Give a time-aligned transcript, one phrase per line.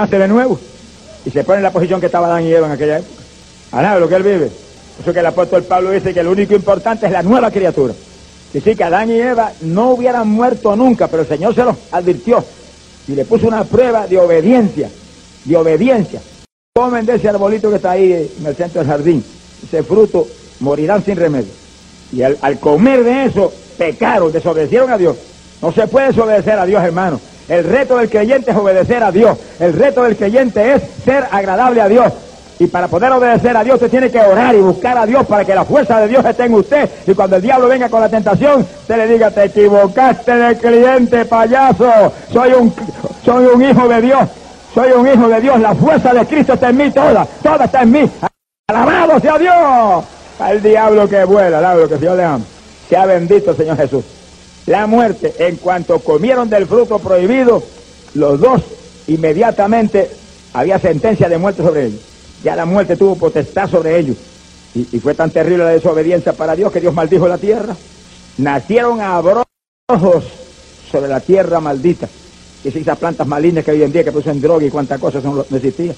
[0.00, 0.58] nace de nuevo
[1.26, 3.22] y se pone en la posición que estaba Adán y Eva en aquella época.
[3.72, 4.50] Alaba lo que él vive.
[4.98, 7.92] Eso que el apóstol Pablo dice que lo único importante es la nueva criatura.
[8.52, 12.42] Dice que Adán y Eva no hubieran muerto nunca, pero el Señor se los advirtió
[13.08, 14.88] y le puso una prueba de obediencia,
[15.44, 16.20] de obediencia.
[16.74, 19.24] Comen de ese arbolito que está ahí en el centro del jardín,
[19.62, 20.26] ese fruto,
[20.60, 21.52] morirán sin remedio.
[22.12, 25.16] Y al, al comer de eso, pecaron, desobedecieron a Dios.
[25.60, 27.20] No se puede desobedecer a Dios, hermano.
[27.50, 29.36] El reto del creyente es obedecer a Dios.
[29.58, 32.12] El reto del creyente es ser agradable a Dios.
[32.60, 35.44] Y para poder obedecer a Dios usted tiene que orar y buscar a Dios para
[35.44, 36.88] que la fuerza de Dios esté en usted.
[37.08, 41.24] Y cuando el diablo venga con la tentación, usted le diga, te equivocaste de cliente,
[41.24, 42.12] payaso.
[42.32, 42.72] Soy un,
[43.24, 44.28] soy un hijo de Dios.
[44.72, 45.58] Soy un hijo de Dios.
[45.58, 47.26] La fuerza de Cristo está en mí toda.
[47.42, 48.10] Toda está en mí.
[48.68, 50.04] Alabado sea Dios.
[50.38, 52.44] Al diablo que vuela, alabado que Dios le ama.
[52.88, 54.19] Sea bendito Señor Jesús.
[54.70, 57.60] La muerte, en cuanto comieron del fruto prohibido,
[58.14, 58.62] los dos
[59.08, 60.08] inmediatamente
[60.52, 62.00] había sentencia de muerte sobre ellos.
[62.44, 64.16] Ya la muerte tuvo potestad sobre ellos.
[64.76, 67.74] Y, fue tan terrible la desobediencia para Dios que Dios maldijo la tierra.
[68.38, 69.44] Nacieron abrojos
[70.88, 72.08] sobre la tierra maldita.
[72.62, 75.34] Y esas plantas malignas que hoy en día que producen droga y cuántas cosas son,
[75.34, 75.96] no existían.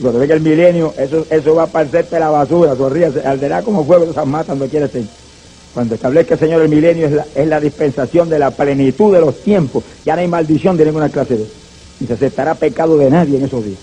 [0.00, 4.06] Cuando venga el milenio, eso, eso va a parecerte la basura, sonríe, arderá como fuego
[4.06, 5.02] de esas matas donde quiera estar.
[5.74, 9.82] Cuando establezca el Señor el milenio es la, dispensación de la plenitud de los tiempos.
[10.04, 11.46] Ya no hay maldición de ninguna clase de
[11.98, 13.80] Ni se aceptará pecado de nadie en esos días.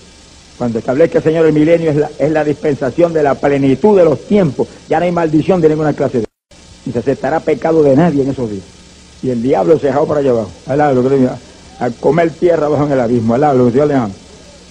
[0.56, 4.68] Cuando establezca el Señor el milenio es la, dispensación de la plenitud de los tiempos.
[4.88, 6.26] Ya no hay maldición de ninguna clase de
[6.86, 8.64] Ni se aceptará pecado de nadie en esos días.
[9.22, 10.50] Y el diablo se dejó para allá abajo.
[10.66, 11.38] Alá, lo que le diga,
[11.78, 13.34] a comer tierra abajo en el abismo.
[13.34, 14.10] Alá, lo que Dios le ama.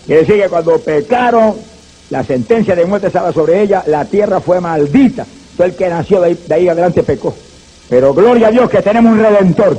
[0.08, 1.54] Quiere decir que cuando pecaron,
[2.10, 5.26] la sentencia de muerte estaba sobre ella, la tierra fue maldita.
[5.64, 7.34] El que nació de ahí, de ahí adelante pecó.
[7.90, 9.78] Pero gloria a Dios que tenemos un redentor,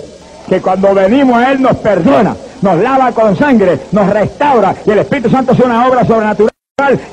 [0.49, 4.99] que cuando venimos a Él nos perdona, nos lava con sangre, nos restaura, y el
[4.99, 6.53] Espíritu Santo es una obra sobrenatural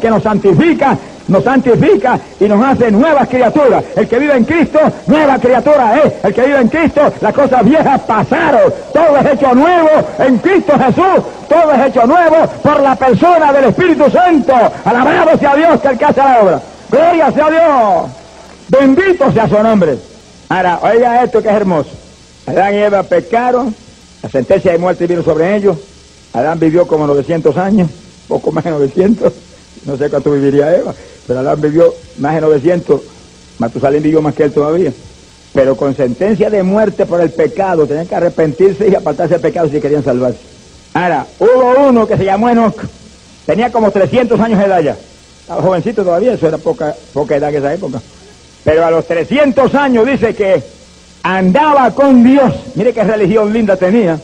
[0.02, 3.84] que nos santifica, nos santifica y nos hace nuevas criaturas.
[3.96, 6.14] El que vive en Cristo, nueva criatura es.
[6.24, 8.74] El que vive en Cristo, las cosas viejas pasaron.
[8.94, 11.24] Todo es hecho nuevo en Cristo Jesús.
[11.48, 14.54] Todo es hecho nuevo por la persona del Espíritu Santo.
[14.86, 16.62] Alabado sea Dios que hace la obra.
[16.90, 18.20] Gloria sea Dios.
[18.70, 19.98] Bendito sea su nombre.
[20.48, 21.90] Ahora, oiga esto que es hermoso.
[22.46, 23.76] Adán y Eva pecaron,
[24.22, 25.78] la sentencia de muerte vino sobre ellos.
[26.34, 27.90] Adán vivió como 900 años,
[28.28, 29.34] poco más de 900.
[29.86, 30.94] No sé cuánto viviría Eva,
[31.26, 33.02] pero Adán vivió más de 900.
[33.58, 34.94] Matusalén vivió más que él todavía.
[35.54, 39.68] Pero con sentencia de muerte por el pecado, tenían que arrepentirse y apartarse del pecado
[39.68, 40.40] si querían salvarse.
[40.94, 42.80] Ahora, hubo uno que se llamó Enoch.
[43.48, 44.98] Tenía como 300 años de edad ya.
[45.42, 48.00] Estaba jovencito todavía, eso era poca, poca edad en esa época.
[48.64, 50.62] Pero a los 300 años dice que
[51.24, 52.54] andaba con Dios.
[52.76, 54.20] Mire qué religión linda tenía.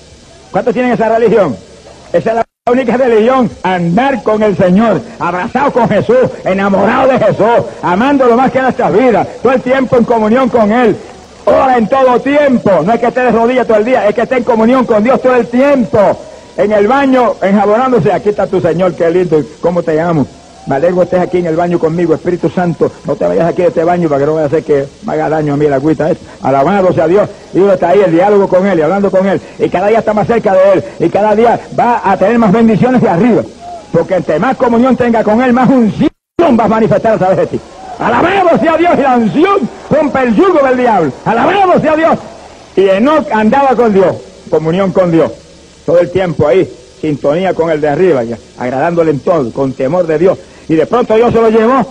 [0.52, 1.56] ¿Cuántos tienen esa religión?
[2.14, 7.66] Esa es la única religión, andar con el Señor, abrazado con Jesús, enamorado de Jesús,
[7.82, 10.96] amándolo más que nuestras vidas, todo el tiempo en comunión con Él.
[11.46, 14.22] Ora en todo tiempo, no es que esté de rodillas todo el día, es que
[14.22, 16.00] esté en comunión con Dios todo el tiempo.
[16.58, 20.26] En el baño, enjabonándose, aquí está tu Señor, qué lindo, ¿cómo te amo?
[20.68, 22.92] Me alegro estés aquí en el baño conmigo, Espíritu Santo.
[23.06, 25.14] No te vayas aquí de este baño para que no vaya a hacer que me
[25.14, 26.10] haga daño a mí la agüita.
[26.10, 26.18] Es.
[26.42, 27.30] Alabado sea Dios.
[27.54, 29.40] Y uno está ahí, el diálogo con Él y hablando con Él.
[29.60, 30.84] Y cada día está más cerca de Él.
[31.00, 33.44] Y cada día va a tener más bendiciones de arriba.
[33.92, 36.10] Porque entre más comunión tenga con Él, más unción
[36.60, 37.60] va a manifestar a través de ti.
[38.00, 41.12] Alabado sea Dios y la unción rompe el yugo del diablo.
[41.26, 42.20] Alabado sea Dios.
[42.76, 44.16] Y Enoch andaba con Dios,
[44.50, 45.32] comunión con Dios.
[45.86, 48.24] Todo el tiempo ahí, sintonía con el de arriba,
[48.58, 50.38] agradándole en todo, con temor de Dios.
[50.68, 51.86] Y de pronto Dios se lo llevó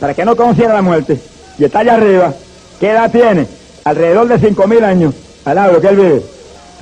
[0.00, 1.18] para que no conociera la muerte.
[1.58, 2.32] Y está allá arriba.
[2.80, 3.46] ¿Qué edad tiene?
[3.84, 5.14] Alrededor de cinco mil años.
[5.44, 6.22] Al lado que él vive.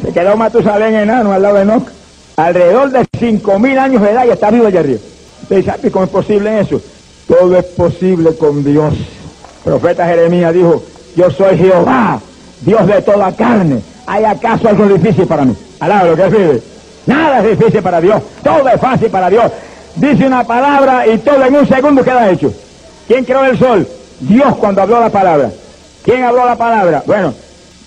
[0.03, 1.89] Se quedó Matusalén enano al lado de Enoch.
[2.37, 5.01] Alrededor de cinco mil años de edad y está vivo allá arriba.
[5.43, 6.81] Usted dice, "Ay, ¿cómo es posible eso?
[7.27, 8.95] Todo es posible con Dios.
[8.95, 10.83] El profeta Jeremías dijo,
[11.17, 12.21] yo soy Jehová,
[12.63, 13.81] Dios de toda carne.
[14.07, 15.55] ¿Hay acaso algo difícil para mí?
[15.81, 16.63] Alaba lo que él vive.
[17.07, 18.23] Nada es difícil para Dios.
[18.43, 19.51] Todo es fácil para Dios
[19.97, 22.53] dice una palabra y todo en un segundo queda hecho.
[23.07, 23.87] ¿Quién creó el sol?
[24.21, 25.51] Dios cuando habló la palabra.
[26.05, 27.03] ¿Quién habló la palabra?
[27.07, 27.35] Bueno,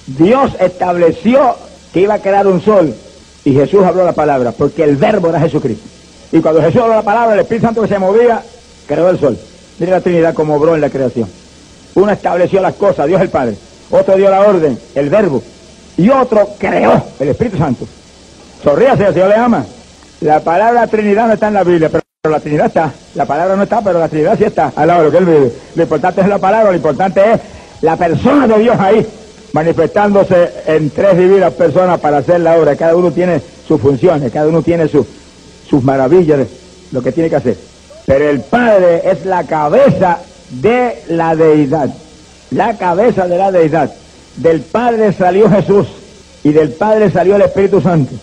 [0.08, 1.56] Dios estableció
[1.94, 2.94] que iba a crear un sol
[3.46, 5.88] y Jesús habló la palabra, porque el verbo era Jesucristo.
[6.32, 8.42] Y cuando Jesús habló la palabra, el Espíritu Santo que se movía,
[8.88, 9.38] creó el sol.
[9.80, 11.28] Mire la Trinidad como obró en la creación.
[11.96, 13.56] Uno estableció las cosas, Dios el Padre.
[13.92, 15.44] Otro dio la orden, el verbo.
[15.98, 17.86] Y otro creó, el Espíritu Santo.
[18.64, 19.66] Sonríase, el Señor le ama.
[20.22, 22.90] La palabra Trinidad no está en la Biblia, pero la Trinidad está.
[23.16, 24.72] La palabra no está, pero la Trinidad sí está.
[24.78, 25.52] Al lado de lo que él vive.
[25.76, 27.40] Lo importante es la palabra, lo importante es
[27.82, 29.06] la persona de Dios ahí,
[29.52, 32.78] manifestándose en tres divinas personas para hacer la obra.
[32.78, 35.06] Cada uno tiene sus funciones, cada uno tiene su-
[35.70, 36.48] sus maravillas.
[36.94, 37.58] lo que tiene que hacer.
[38.06, 40.20] Pero el Padre es la cabeza
[40.52, 41.90] de la deidad.
[42.52, 43.92] La cabeza de la deidad.
[44.38, 45.88] Del Padre salió Jesús
[46.44, 48.14] y del Padre salió el Espíritu Santo.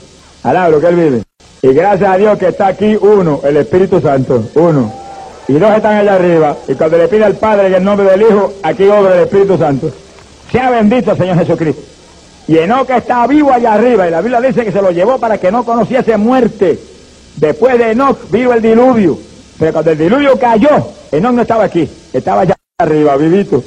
[0.45, 1.23] Alabro que Él vive.
[1.63, 4.93] Y gracias a Dios que está aquí uno, el Espíritu Santo, uno.
[5.47, 6.57] Y dos están allá arriba.
[6.69, 9.59] Y cuando le pide al Padre en el nombre del Hijo, aquí obra el Espíritu
[9.59, 9.91] Santo.
[10.51, 11.83] Sea bendito Señor Jesucristo.
[12.49, 14.09] Y Enoch está vivo allá arriba.
[14.09, 16.79] Y la Biblia dice que se lo llevó para que no conociese muerte.
[17.37, 19.19] Después de Enoch vino el diluvio.
[19.59, 21.89] Pero cuando el diluvio cayó, Enoch no estaba aquí.
[22.13, 23.63] Estaba allá arriba, vivito.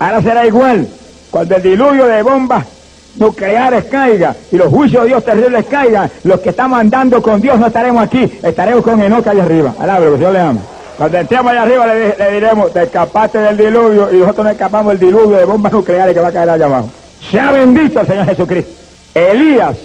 [0.00, 0.88] Ahora será igual.
[1.30, 2.66] Cuando el diluvio de bombas
[3.16, 7.58] nucleares caiga y los juicios de Dios terribles caigan, los que estamos andando con Dios
[7.58, 9.74] no estaremos aquí, estaremos con Enoch allá arriba.
[9.78, 10.60] Alabro, que Dios le ama.
[10.96, 15.08] Cuando entremos allá arriba le, diremos, te escapaste del diluvio y nosotros no escapamos del
[15.08, 16.90] diluvio de bombas nucleares que va a caer allá abajo.
[17.30, 18.72] Sea bendito el Señor Jesucristo.
[19.14, 19.76] Elías,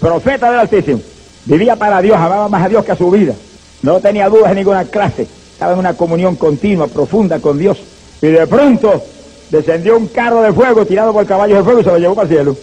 [0.00, 1.00] profeta del Altísimo,
[1.46, 3.34] vivía para Dios, amaba más a Dios que a su vida.
[3.82, 5.22] No tenía dudas en ninguna clase.
[5.52, 7.78] Estaba en una comunión continua, profunda con Dios.
[8.20, 9.02] Y de pronto
[9.50, 12.28] descendió un carro de fuego tirado por caballos de fuego y se lo llevó para
[12.28, 12.56] el cielo.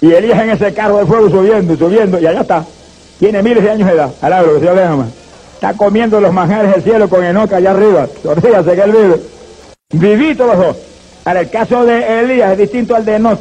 [0.00, 2.64] Y Elías en ese carro de fuego subiendo, subiendo, y allá está.
[3.18, 4.10] Tiene miles de años de edad.
[4.20, 5.06] Que Dios.
[5.54, 8.08] Está comiendo los manjares del cielo con Enoca allá arriba.
[8.22, 9.20] Torcíase que él vive.
[9.92, 10.76] Vivito los dos.
[11.26, 13.40] Ahora, el caso de Elías es distinto al de Enoch.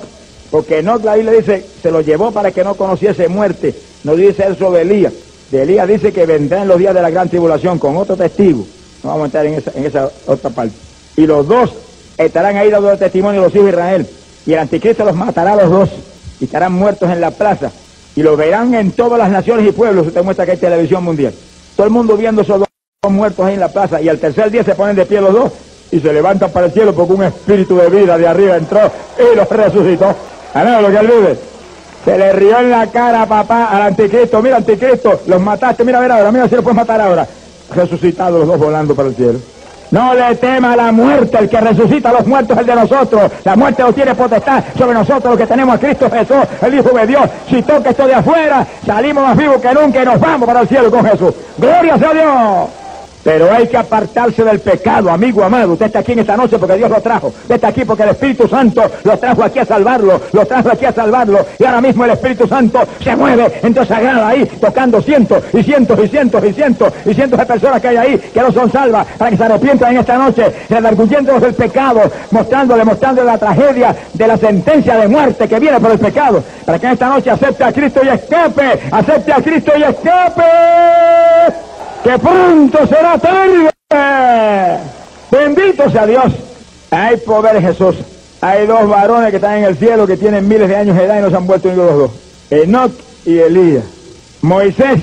[0.52, 3.74] Porque Enoch, la Biblia dice, se lo llevó para que no conociese muerte.
[4.04, 5.14] No dice eso de Elías.
[5.50, 8.66] De Elías dice que vendrá en los días de la gran tribulación con otro testigo.
[9.02, 10.76] No vamos a entrar en esa, en esa otra parte.
[11.16, 11.72] Y los dos
[12.26, 14.08] estarán ahí dando testimonio los hijos de Israel.
[14.46, 15.90] Y el anticristo los matará a los dos.
[16.40, 17.72] Y estarán muertos en la plaza.
[18.16, 20.08] Y los verán en todas las naciones y pueblos.
[20.08, 21.34] Usted muestra que hay televisión mundial.
[21.76, 24.02] Todo el mundo viendo esos dos muertos ahí en la plaza.
[24.02, 25.52] Y al tercer día se ponen de pie los dos.
[25.92, 29.36] Y se levantan para el cielo porque un espíritu de vida de arriba entró y
[29.36, 30.16] los resucitó.
[30.54, 31.40] ¿A lo que él?
[32.06, 34.42] Se le rió en la cara, papá, al anticristo.
[34.42, 35.84] Mira, anticristo, los mataste.
[35.84, 37.28] Mira, a ver ahora, mira si lo puedes matar ahora.
[37.74, 39.40] Resucitados los dos volando para el cielo.
[39.92, 43.32] No le tema la muerte, el que resucita a los muertos es el de nosotros.
[43.44, 46.90] La muerte no tiene potestad sobre nosotros, los que tenemos a Cristo Jesús, el Hijo
[46.90, 47.24] de Dios.
[47.50, 50.68] Si toca esto de afuera, salimos más vivos que nunca y nos vamos para el
[50.68, 51.34] cielo con Jesús.
[51.58, 52.89] Gloria sea Dios.
[53.24, 55.74] Pero hay que apartarse del pecado, amigo amado.
[55.74, 57.28] Usted está aquí en esta noche porque Dios lo trajo.
[57.28, 60.22] Usted está aquí porque el Espíritu Santo lo trajo aquí a salvarlo.
[60.32, 61.46] Lo trajo aquí a salvarlo.
[61.58, 65.64] Y ahora mismo el Espíritu Santo se mueve en toda grada ahí, tocando cientos y
[65.64, 68.72] cientos y cientos y cientos y cientos de personas que hay ahí que no son
[68.72, 72.02] salvas para que se arrepientan en esta noche, redarguyéndolos del pecado,
[72.32, 76.44] mostrándole, mostrándole la tragedia de la sentencia de muerte que viene por el pecado.
[76.66, 78.80] Para que en esta noche acepte a Cristo y escape.
[78.92, 81.09] Acepte a Cristo y escape
[82.04, 83.70] que pronto será tarde.
[85.32, 86.34] Bendito sea Dios.
[86.92, 87.96] Hay poder en Jesús.
[88.42, 91.20] Hay dos varones que están en el cielo que tienen miles de años de edad
[91.20, 92.12] y no se han vuelto ni los dos.
[92.50, 92.92] Enoch
[93.26, 93.84] y Elías.
[94.42, 95.02] Moisés,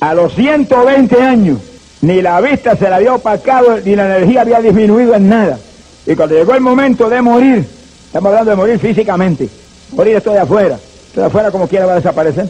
[0.00, 1.58] a los 120 años,
[2.00, 5.58] ni la vista se le había opacado, ni la energía había disminuido en nada.
[6.06, 7.66] Y cuando llegó el momento de morir,
[8.06, 9.48] estamos hablando de morir físicamente,
[9.92, 10.76] morir esto de afuera,
[11.08, 12.48] esto de afuera como quiera va a desaparecer.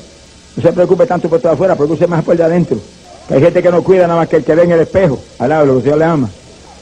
[0.57, 2.79] No se preocupe tanto por esto de afuera, preocupe más por de adentro.
[3.31, 5.19] Hay gente que no cuida nada más que el que ve en el espejo.
[5.39, 6.29] Alaba lo que Dios le ama.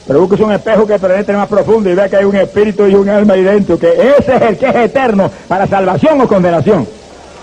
[0.07, 2.95] Pero busque un espejo que penetre más profundo y vea que hay un espíritu y
[2.95, 6.87] un alma ahí dentro, que ese es el que es eterno para salvación o condenación.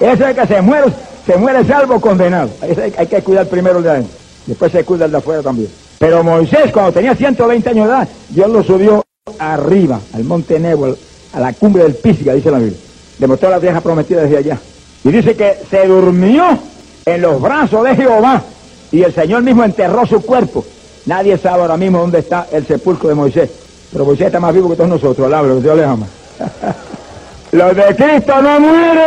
[0.00, 0.86] Ese es el que se muere,
[1.26, 2.48] se muere salvo o condenado.
[2.62, 4.16] Hay, que cuidar primero el de adentro.
[4.46, 5.68] Después se cuida el de afuera también.
[5.98, 9.04] Pero Moisés, cuando tenía 120 años de edad, Dios lo subió
[9.38, 10.96] arriba, al monte Nebo,
[11.34, 12.78] a la cumbre del Pisga, dice la Biblia.
[13.18, 14.58] Le mostró la vieja prometida desde allá.
[15.04, 16.58] Y dice que se durmió
[17.04, 18.42] en los brazos de Jehová
[18.94, 20.64] y el Señor mismo enterró su cuerpo.
[21.06, 23.50] Nadie sabe ahora mismo dónde está el sepulcro de Moisés.
[23.90, 26.06] Pero Moisés está más vivo que todos nosotros, alablo, que Dios le ama.
[27.50, 29.00] Los de Cristo no mueren.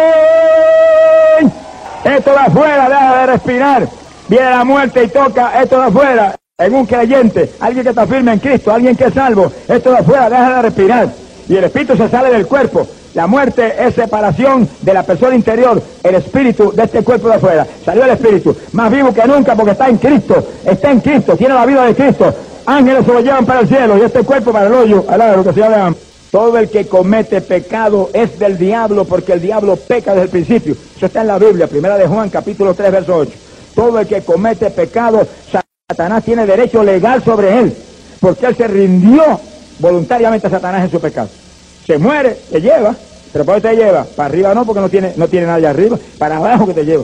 [2.04, 3.90] Esto de afuera deja de respirar.
[4.28, 6.36] Viene la muerte y toca esto de afuera.
[6.58, 9.98] En un creyente, alguien que está firme en Cristo, alguien que es salvo, esto de
[10.00, 11.10] afuera deja de respirar.
[11.48, 12.86] Y el espíritu se sale del cuerpo.
[13.18, 17.66] La muerte es separación de la persona interior, el espíritu de este cuerpo de afuera.
[17.84, 21.56] Salió el espíritu, más vivo que nunca porque está en Cristo, está en Cristo, tiene
[21.56, 22.32] la vida de Cristo.
[22.68, 25.04] Ángeles se lo llevan para el cielo y este cuerpo para el hoyo,
[25.36, 25.96] lo que se llama.
[26.30, 30.76] Todo el que comete pecado es del diablo porque el diablo peca desde el principio.
[30.96, 33.32] Eso está en la Biblia, primera de Juan, capítulo 3, verso 8.
[33.74, 35.28] Todo el que comete pecado,
[35.90, 37.76] Satanás tiene derecho legal sobre él,
[38.20, 39.24] porque él se rindió
[39.80, 41.30] voluntariamente a Satanás en su pecado.
[41.88, 42.94] Se muere, te lleva,
[43.32, 44.04] pero ¿para dónde te lleva?
[44.04, 46.86] Para arriba no, porque no tiene, no tiene nada allá arriba, para abajo que te
[46.86, 47.04] lleva,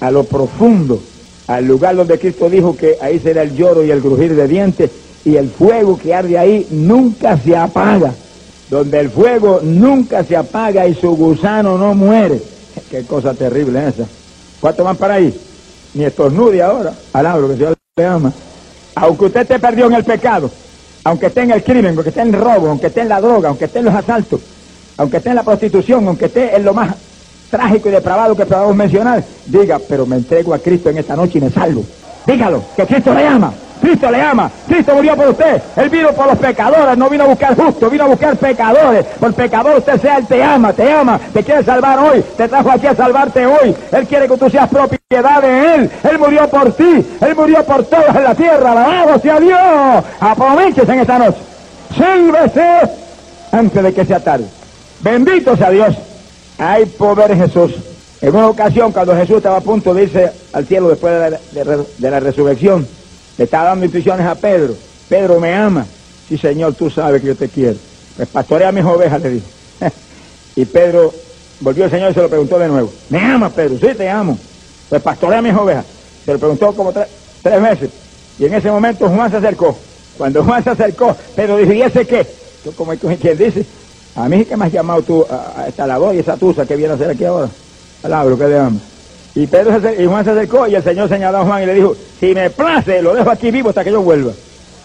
[0.00, 1.00] a lo profundo,
[1.46, 4.90] al lugar donde Cristo dijo que ahí será el lloro y el crujir de dientes,
[5.24, 8.12] y el fuego que arde ahí nunca se apaga,
[8.70, 12.40] donde el fuego nunca se apaga y su gusano no muere.
[12.90, 14.04] Qué cosa terrible esa.
[14.60, 15.38] ¿Cuánto van para ahí?
[15.94, 18.32] Ni estornude ahora, alabro que Dios le ama.
[18.94, 20.50] Aunque usted esté perdido en el pecado,
[21.04, 23.48] aunque esté en el crimen, aunque esté en el robo, aunque esté en la droga,
[23.48, 24.40] aunque esté en los asaltos,
[25.02, 26.94] aunque esté en la prostitución, aunque esté en lo más
[27.50, 31.38] trágico y depravado que podamos mencionar, diga, pero me entrego a Cristo en esta noche
[31.38, 31.84] y me salvo.
[32.24, 33.52] Dígalo, que Cristo le ama.
[33.80, 37.26] Cristo le ama, Cristo murió por usted, Él vino por los pecadores, no vino a
[37.26, 41.18] buscar justos, vino a buscar pecadores, por pecador usted sea, Él te ama, te ama,
[41.32, 44.68] te quiere salvar hoy, te trajo aquí a salvarte hoy, Él quiere que tú seas
[44.68, 49.18] propiedad de Él, Él murió por ti, Él murió por todos en la tierra, alabado
[49.18, 51.38] sea Dios, aproveches en esta noche,
[51.92, 53.02] sírvese
[53.50, 54.46] antes de que sea tarde,
[55.02, 55.96] bendito sea Dios,
[56.58, 57.72] hay poder en Jesús.
[58.20, 61.12] En una ocasión, cuando Jesús estaba a punto de irse al cielo después
[61.52, 62.86] de la, resurrección,
[63.36, 64.74] le estaba dando instrucciones a Pedro.
[65.08, 65.84] Pedro me ama.
[66.28, 67.76] Sí, Señor, tú sabes que yo te quiero.
[68.16, 69.46] Pues pastorea mis ovejas, le dijo.
[70.56, 71.12] y Pedro
[71.60, 72.92] volvió el Señor y se lo preguntó de nuevo.
[73.10, 73.76] ¿Me ama, Pedro?
[73.80, 74.38] Sí, te amo.
[74.88, 75.84] Pues pastorea mis ovejas.
[76.24, 77.08] Se lo preguntó como tre-
[77.42, 77.90] tres veces.
[78.38, 79.76] Y en ese momento Juan se acercó.
[80.16, 82.24] Cuando Juan se acercó, Pedro dijo, ¿y ese qué?
[82.64, 83.66] Yo, como quien dice,
[84.16, 86.76] a mí que me has llamado tú a, a esta labor y esa tusa que
[86.76, 87.48] viene a hacer aquí ahora.
[88.02, 88.78] Palabra que le ama.
[89.34, 91.74] Y, Pedro se y Juan se acercó y el Señor señaló a Juan y le
[91.74, 94.32] dijo, si me place, lo dejo aquí vivo hasta que yo vuelva.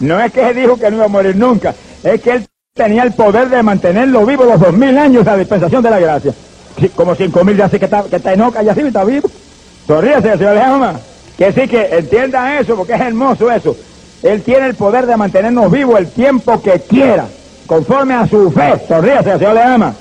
[0.00, 3.02] No es que él dijo que no iba a morir nunca, es que él tenía
[3.02, 6.32] el poder de mantenerlo vivo los dos mil años de la dispensación de la gracia.
[6.94, 9.28] Como cinco mil ya así que está, que está en Oca y así está vivo.
[9.86, 11.00] Sonríese, el Señor le ama.
[11.36, 13.76] Que sí que entienda eso, porque es hermoso eso.
[14.22, 17.26] Él tiene el poder de mantenernos vivos el tiempo que quiera,
[17.68, 18.80] conforme a su fe.
[18.88, 19.94] Sonríese, el Señor le ama.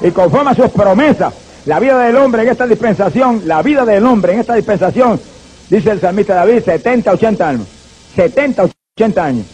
[0.00, 1.34] Y conforme a sus promesas.
[1.66, 5.20] La vida del hombre en esta dispensación, la vida del hombre en esta dispensación,
[5.68, 7.66] dice el salmista David, 70, 80 años.
[8.14, 9.46] 70, 80 años.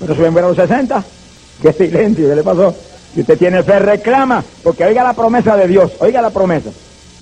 [0.00, 1.04] Pero suben a los 60.
[1.62, 2.74] Qué silencio, ¿qué le pasó?
[3.14, 6.70] Si usted tiene fe, reclama, porque oiga la promesa de Dios, oiga la promesa.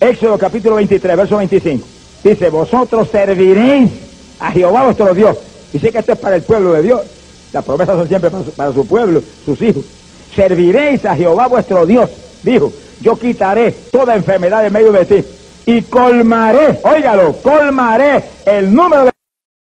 [0.00, 1.86] Éxodo capítulo 23, verso 25.
[2.22, 3.90] Dice, vosotros serviréis
[4.38, 5.36] a Jehová vuestro Dios.
[5.72, 7.00] Y sé que esto es para el pueblo de Dios.
[7.52, 9.84] Las promesas son siempre para su, pueblo, sus hijos.
[10.34, 12.10] Serviréis a Jehová vuestro Dios.
[12.42, 15.24] Dijo, yo quitaré toda enfermedad en medio de ti.
[15.66, 19.17] Y colmaré, óigalo, colmaré el número de